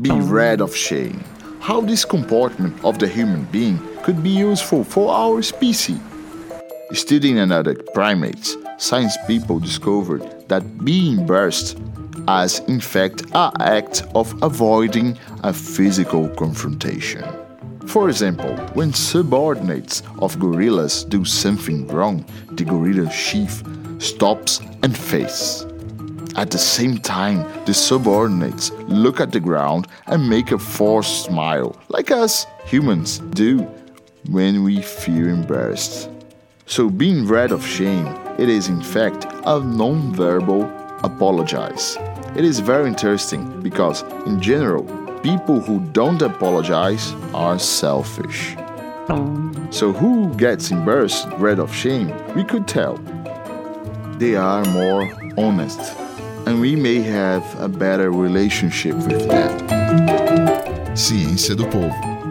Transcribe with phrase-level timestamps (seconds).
[0.00, 1.22] be rid of shame.
[1.60, 6.00] How this comportment of the human being could be useful for our species.
[6.92, 11.78] Studying another primates, science people discovered that being embarrassed
[12.28, 17.24] as in fact an act of avoiding a physical confrontation.
[17.86, 23.62] For example, when subordinates of gorillas do something wrong, the gorilla chief
[23.98, 25.66] stops and faces.
[26.36, 31.76] At the same time, the subordinates look at the ground and make a forced smile,
[31.88, 33.60] like us humans do
[34.30, 36.10] when we feel embarrassed.
[36.66, 38.06] So, being rid of shame,
[38.38, 40.64] it is in fact a non-verbal
[41.04, 41.98] apologize.
[42.34, 44.82] It is very interesting because, in general,
[45.22, 48.56] people who don't apologize are selfish.
[49.70, 52.12] So, who gets embarrassed, red of shame?
[52.34, 52.96] We could tell.
[54.18, 55.80] They are more honest,
[56.46, 59.58] and we may have a better relationship with them.
[60.94, 62.23] Ciência do Povo